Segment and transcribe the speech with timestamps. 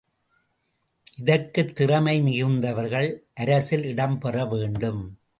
[1.17, 3.09] இதற்கு திறமை மிகுந்தவர்கள்
[3.33, 5.01] அரசில் இடம் பெறவேண்டும்.